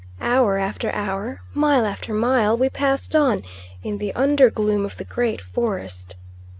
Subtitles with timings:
[0.19, 3.43] Hour after hour, mile after mile, we passed on,
[3.83, 6.17] in the under gloom of the great forest.